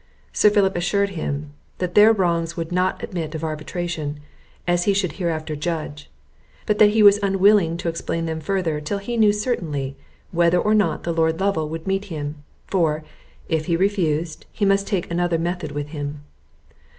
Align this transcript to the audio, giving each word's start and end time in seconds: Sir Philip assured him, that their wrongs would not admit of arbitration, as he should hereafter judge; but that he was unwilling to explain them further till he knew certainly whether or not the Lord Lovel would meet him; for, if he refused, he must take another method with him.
Sir 0.33 0.49
Philip 0.49 0.75
assured 0.75 1.09
him, 1.11 1.53
that 1.77 1.93
their 1.93 2.11
wrongs 2.11 2.57
would 2.57 2.71
not 2.71 3.03
admit 3.03 3.35
of 3.35 3.43
arbitration, 3.43 4.19
as 4.67 4.85
he 4.85 4.95
should 4.95 5.11
hereafter 5.11 5.55
judge; 5.55 6.09
but 6.65 6.79
that 6.79 6.89
he 6.89 7.03
was 7.03 7.19
unwilling 7.21 7.77
to 7.77 7.87
explain 7.87 8.25
them 8.25 8.39
further 8.39 8.81
till 8.81 8.97
he 8.97 9.15
knew 9.15 9.31
certainly 9.31 9.95
whether 10.31 10.57
or 10.57 10.73
not 10.73 11.03
the 11.03 11.13
Lord 11.13 11.39
Lovel 11.39 11.69
would 11.69 11.85
meet 11.85 12.05
him; 12.05 12.43
for, 12.65 13.03
if 13.47 13.65
he 13.67 13.77
refused, 13.77 14.47
he 14.51 14.65
must 14.65 14.87
take 14.87 15.11
another 15.11 15.37
method 15.37 15.71
with 15.71 15.89
him. 15.89 16.21